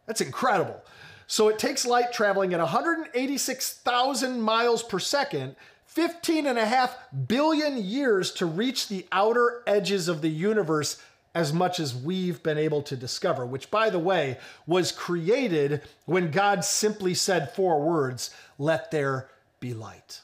[0.05, 0.83] That's incredible.
[1.25, 6.95] So it takes light traveling at 186,000 miles per second, 15 and a half
[7.27, 11.01] billion years to reach the outer edges of the universe
[11.33, 16.31] as much as we've been able to discover, which, by the way, was created when
[16.31, 20.21] God simply said four words let there be light.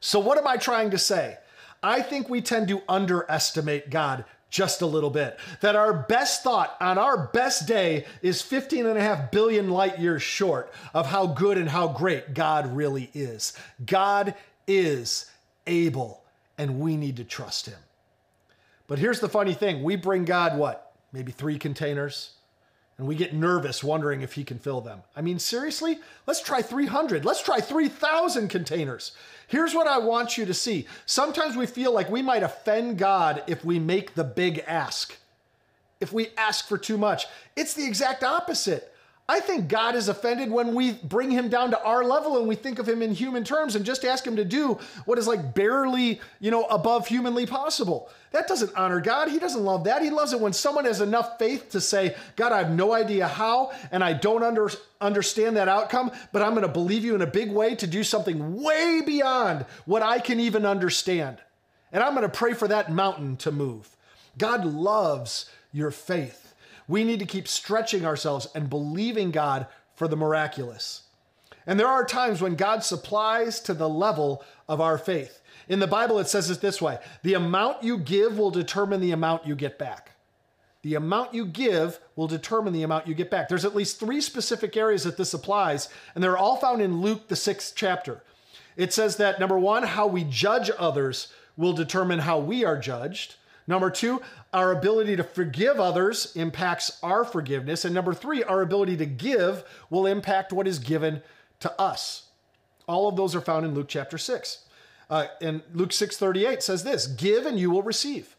[0.00, 1.38] So, what am I trying to say?
[1.82, 5.38] I think we tend to underestimate God just a little bit.
[5.60, 9.98] That our best thought on our best day is 15 and a half billion light
[9.98, 13.52] years short of how good and how great God really is.
[13.84, 14.34] God
[14.66, 15.30] is
[15.66, 16.22] able,
[16.56, 17.78] and we need to trust Him.
[18.88, 20.92] But here's the funny thing we bring God what?
[21.12, 22.32] Maybe three containers?
[22.96, 25.02] And we get nervous wondering if he can fill them.
[25.14, 26.00] I mean, seriously?
[26.26, 27.24] Let's try 300.
[27.24, 29.12] Let's try 3,000 containers.
[29.46, 30.88] Here's what I want you to see.
[31.06, 35.16] Sometimes we feel like we might offend God if we make the big ask,
[36.00, 37.26] if we ask for too much.
[37.54, 38.92] It's the exact opposite.
[39.30, 42.54] I think God is offended when we bring him down to our level and we
[42.54, 45.52] think of him in human terms and just ask him to do what is like
[45.54, 48.08] barely, you know, above humanly possible.
[48.30, 49.28] That doesn't honor God.
[49.28, 50.00] He doesn't love that.
[50.00, 53.28] He loves it when someone has enough faith to say, God, I have no idea
[53.28, 57.20] how, and I don't under, understand that outcome, but I'm going to believe you in
[57.20, 61.36] a big way to do something way beyond what I can even understand.
[61.92, 63.94] And I'm going to pray for that mountain to move.
[64.38, 66.47] God loves your faith.
[66.88, 71.02] We need to keep stretching ourselves and believing God for the miraculous.
[71.66, 75.42] And there are times when God supplies to the level of our faith.
[75.68, 79.12] In the Bible, it says it this way the amount you give will determine the
[79.12, 80.12] amount you get back.
[80.82, 83.48] The amount you give will determine the amount you get back.
[83.48, 87.28] There's at least three specific areas that this applies, and they're all found in Luke,
[87.28, 88.22] the sixth chapter.
[88.76, 93.34] It says that number one, how we judge others will determine how we are judged.
[93.68, 94.22] Number two,
[94.54, 97.84] our ability to forgive others impacts our forgiveness.
[97.84, 101.22] And number three, our ability to give will impact what is given
[101.60, 102.24] to us.
[102.88, 104.64] All of those are found in Luke chapter 6.
[105.10, 108.36] Uh, and Luke 6:38 says this, "Give and you will receive.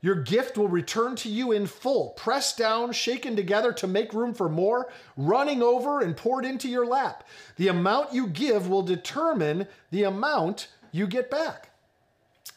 [0.00, 4.32] Your gift will return to you in full, pressed down, shaken together to make room
[4.32, 7.24] for more, running over and poured into your lap.
[7.56, 11.67] The amount you give will determine the amount you get back."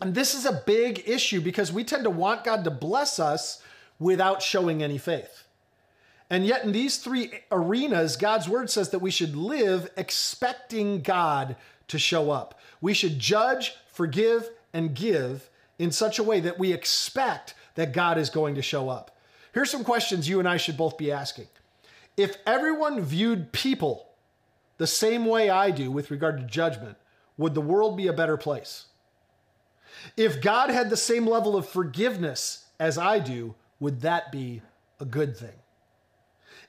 [0.02, 3.62] And this is a big issue because we tend to want God to bless us
[3.99, 5.43] without showing any faith.
[6.30, 11.56] And yet, in these three arenas, God's word says that we should live expecting God
[11.89, 12.60] to show up.
[12.80, 18.18] We should judge, forgive, and give in such a way that we expect that God
[18.18, 19.18] is going to show up.
[19.54, 21.47] Here's some questions you and I should both be asking.
[22.16, 24.08] If everyone viewed people
[24.78, 26.97] the same way I do with regard to judgment,
[27.38, 28.86] would the world be a better place?
[30.18, 34.62] If God had the same level of forgiveness as I do, would that be
[34.99, 35.54] a good thing?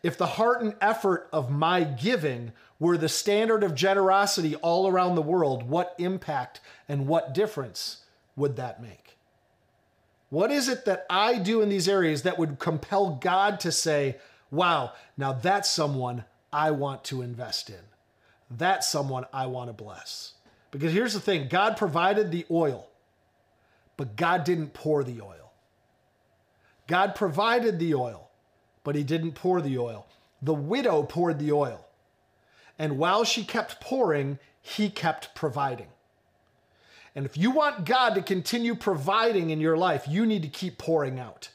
[0.03, 5.15] If the heart and effort of my giving were the standard of generosity all around
[5.15, 8.05] the world, what impact and what difference
[8.35, 9.17] would that make?
[10.31, 14.17] What is it that I do in these areas that would compel God to say,
[14.51, 17.77] wow, now that's someone I want to invest in?
[18.51, 20.33] That's someone I want to bless.
[20.71, 22.89] Because here's the thing God provided the oil.
[23.97, 25.53] But God didn't pour the oil.
[26.87, 28.31] God provided the oil,
[28.85, 30.07] but he didn't pour the oil.
[30.41, 31.87] The widow poured the oil.
[32.79, 35.89] And while she kept pouring, he kept providing.
[37.15, 40.79] And if you want God to continue providing in your life, you need to keep
[40.79, 41.51] pouring out.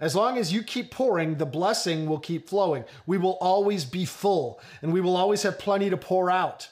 [0.00, 2.84] As long as you keep pouring, the blessing will keep flowing.
[3.06, 6.70] We will always be full and we will always have plenty to pour out.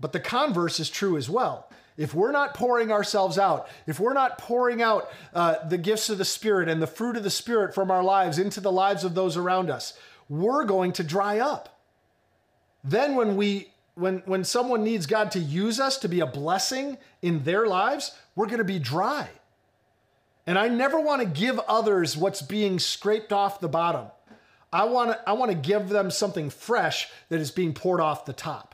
[0.00, 1.67] But the converse is true as well
[1.98, 6.16] if we're not pouring ourselves out, if we're not pouring out uh, the gifts of
[6.16, 9.14] the Spirit and the fruit of the Spirit from our lives into the lives of
[9.14, 11.80] those around us, we're going to dry up.
[12.84, 16.98] Then when we when when someone needs God to use us to be a blessing
[17.20, 19.28] in their lives, we're going to be dry.
[20.46, 24.06] And I never want to give others what's being scraped off the bottom.
[24.72, 28.24] I want to I want to give them something fresh that is being poured off
[28.24, 28.67] the top.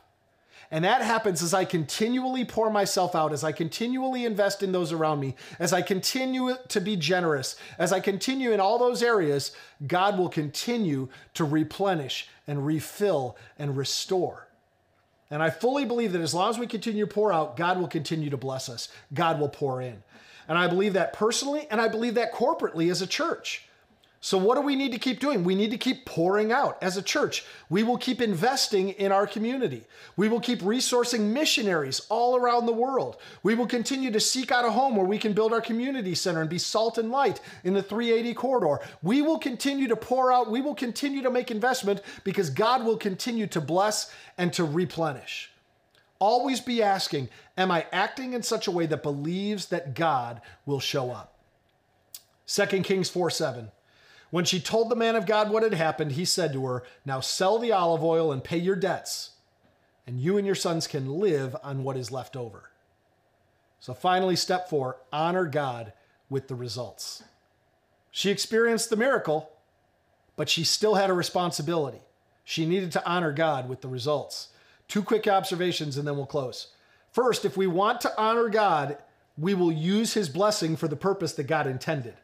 [0.71, 4.91] And that happens as I continually pour myself out, as I continually invest in those
[4.91, 9.51] around me, as I continue to be generous, as I continue in all those areas,
[9.85, 14.47] God will continue to replenish and refill and restore.
[15.29, 17.87] And I fully believe that as long as we continue to pour out, God will
[17.87, 18.89] continue to bless us.
[19.13, 20.03] God will pour in.
[20.47, 23.67] And I believe that personally, and I believe that corporately as a church.
[24.25, 25.43] So, what do we need to keep doing?
[25.43, 27.45] We need to keep pouring out as a church.
[27.69, 29.83] We will keep investing in our community.
[30.17, 33.17] We will keep resourcing missionaries all around the world.
[33.43, 36.41] We will continue to seek out a home where we can build our community center
[36.41, 38.83] and be salt and light in the 380 corridor.
[39.03, 40.49] We will continue to pour out.
[40.49, 45.51] We will continue to make investment because God will continue to bless and to replenish.
[46.17, 50.79] Always be asking, Am I acting in such a way that believes that God will
[50.79, 51.35] show up?
[52.47, 53.69] 2 Kings 4 7.
[54.31, 57.19] When she told the man of God what had happened, he said to her, Now
[57.19, 59.31] sell the olive oil and pay your debts,
[60.07, 62.69] and you and your sons can live on what is left over.
[63.79, 65.93] So finally, step four honor God
[66.29, 67.23] with the results.
[68.11, 69.51] She experienced the miracle,
[70.35, 72.01] but she still had a responsibility.
[72.43, 74.49] She needed to honor God with the results.
[74.87, 76.67] Two quick observations and then we'll close.
[77.11, 78.97] First, if we want to honor God,
[79.37, 82.15] we will use his blessing for the purpose that God intended.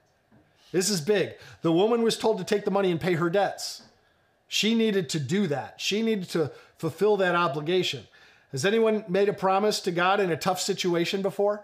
[0.72, 1.34] This is big.
[1.62, 3.84] The woman was told to take the money and pay her debts.
[4.48, 5.76] She needed to do that.
[5.78, 8.04] She needed to fulfill that obligation.
[8.52, 11.64] Has anyone made a promise to God in a tough situation before?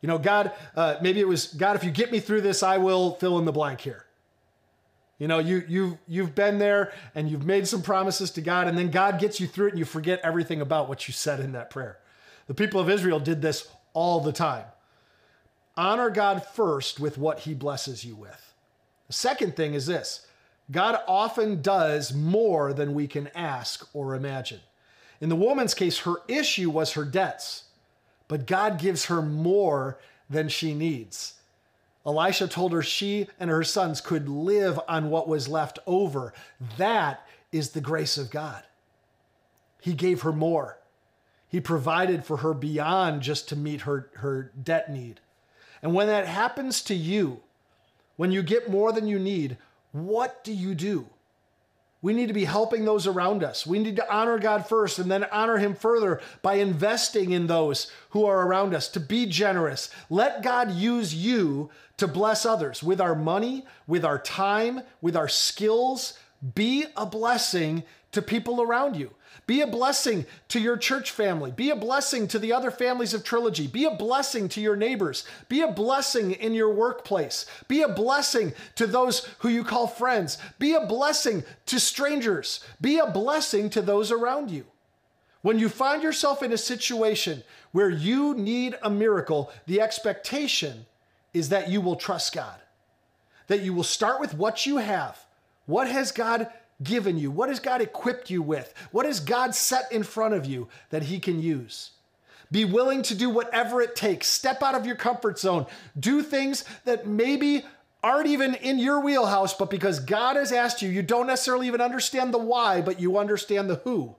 [0.00, 2.78] You know, God, uh, maybe it was, God, if you get me through this, I
[2.78, 4.06] will fill in the blank here.
[5.18, 8.76] You know, you you've you've been there and you've made some promises to God, and
[8.76, 11.52] then God gets you through it and you forget everything about what you said in
[11.52, 11.98] that prayer.
[12.48, 14.64] The people of Israel did this all the time.
[15.76, 18.54] Honor God first with what he blesses you with.
[19.06, 20.26] The second thing is this
[20.70, 24.60] God often does more than we can ask or imagine.
[25.20, 27.64] In the woman's case, her issue was her debts,
[28.28, 29.98] but God gives her more
[30.28, 31.34] than she needs.
[32.04, 36.32] Elisha told her she and her sons could live on what was left over.
[36.76, 38.62] That is the grace of God.
[39.80, 40.78] He gave her more.
[41.48, 45.20] He provided for her beyond just to meet her, her debt need.
[45.86, 47.42] And when that happens to you,
[48.16, 49.56] when you get more than you need,
[49.92, 51.06] what do you do?
[52.02, 53.64] We need to be helping those around us.
[53.64, 57.92] We need to honor God first and then honor Him further by investing in those
[58.10, 59.88] who are around us, to be generous.
[60.10, 65.28] Let God use you to bless others with our money, with our time, with our
[65.28, 66.18] skills.
[66.56, 69.12] Be a blessing to people around you.
[69.46, 71.50] Be a blessing to your church family.
[71.50, 73.66] Be a blessing to the other families of Trilogy.
[73.66, 75.24] Be a blessing to your neighbors.
[75.48, 77.46] Be a blessing in your workplace.
[77.68, 80.38] Be a blessing to those who you call friends.
[80.58, 82.60] Be a blessing to strangers.
[82.80, 84.64] Be a blessing to those around you.
[85.42, 90.86] When you find yourself in a situation where you need a miracle, the expectation
[91.32, 92.58] is that you will trust God,
[93.46, 95.24] that you will start with what you have.
[95.66, 96.48] What has God
[96.82, 97.30] given you?
[97.30, 98.72] What has God equipped you with?
[98.90, 101.90] What has God set in front of you that He can use?
[102.50, 104.26] Be willing to do whatever it takes.
[104.26, 105.66] Step out of your comfort zone.
[105.98, 107.64] Do things that maybe
[108.02, 111.80] aren't even in your wheelhouse, but because God has asked you, you don't necessarily even
[111.80, 114.14] understand the why, but you understand the who.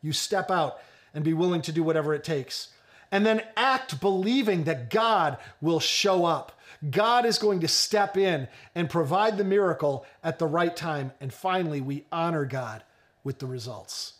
[0.00, 0.78] You step out
[1.12, 2.68] and be willing to do whatever it takes.
[3.10, 6.57] And then act believing that God will show up.
[6.90, 11.12] God is going to step in and provide the miracle at the right time.
[11.20, 12.84] And finally, we honor God
[13.24, 14.14] with the results.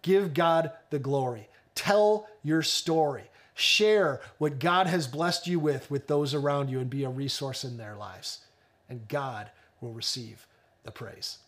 [0.00, 1.48] Give God the glory.
[1.74, 3.24] Tell your story.
[3.54, 7.64] Share what God has blessed you with with those around you and be a resource
[7.64, 8.40] in their lives.
[8.88, 10.46] And God will receive
[10.84, 11.38] the praise.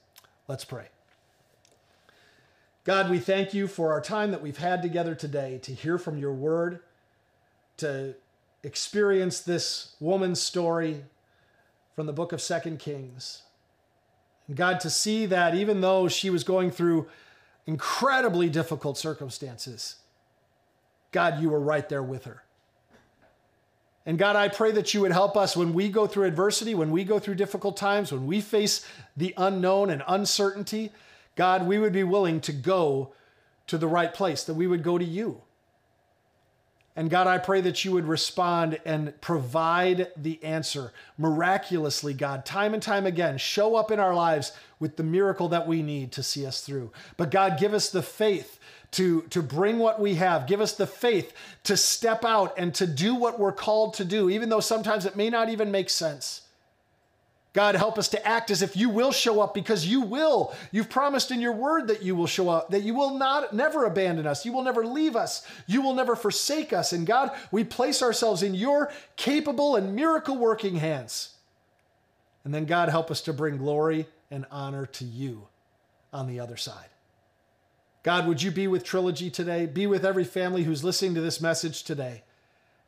[0.46, 0.88] Let's pray.
[2.84, 6.18] God, we thank you for our time that we've had together today to hear from
[6.18, 6.80] your word,
[7.78, 8.14] to
[8.64, 11.04] experience this woman's story
[11.94, 13.42] from the book of Second Kings.
[14.48, 17.06] And God, to see that even though she was going through
[17.66, 19.96] incredibly difficult circumstances,
[21.12, 22.42] God, you were right there with her.
[24.06, 26.90] And God, I pray that you would help us when we go through adversity, when
[26.90, 28.86] we go through difficult times, when we face
[29.16, 30.90] the unknown and uncertainty.
[31.36, 33.12] God, we would be willing to go
[33.66, 35.40] to the right place, that we would go to you.
[36.96, 42.72] And God, I pray that you would respond and provide the answer miraculously, God, time
[42.72, 43.36] and time again.
[43.36, 46.92] Show up in our lives with the miracle that we need to see us through.
[47.16, 48.60] But God, give us the faith
[48.92, 50.46] to, to bring what we have.
[50.46, 51.32] Give us the faith
[51.64, 55.16] to step out and to do what we're called to do, even though sometimes it
[55.16, 56.42] may not even make sense.
[57.54, 60.52] God, help us to act as if you will show up because you will.
[60.72, 63.84] You've promised in your word that you will show up, that you will not never
[63.84, 64.44] abandon us.
[64.44, 65.46] You will never leave us.
[65.68, 66.92] You will never forsake us.
[66.92, 71.36] And God, we place ourselves in your capable and miracle working hands.
[72.42, 75.46] And then, God, help us to bring glory and honor to you
[76.12, 76.88] on the other side.
[78.02, 79.66] God, would you be with Trilogy today?
[79.66, 82.24] Be with every family who's listening to this message today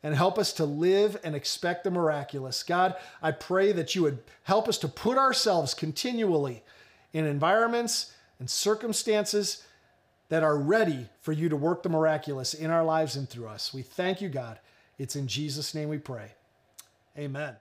[0.03, 2.63] and help us to live and expect the miraculous.
[2.63, 6.63] God, I pray that you would help us to put ourselves continually
[7.13, 9.63] in environments and circumstances
[10.29, 13.73] that are ready for you to work the miraculous in our lives and through us.
[13.73, 14.59] We thank you, God.
[14.97, 16.31] It's in Jesus' name we pray.
[17.17, 17.55] Amen.